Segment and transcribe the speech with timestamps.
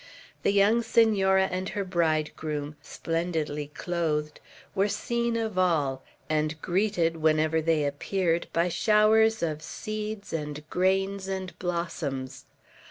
[0.41, 4.39] The young Senora and her bridegroom, splendidly clothed,
[4.73, 11.27] were seen of all, and greeted, whenever they appeared, by showers of seeds and grains
[11.27, 12.45] and blossoms.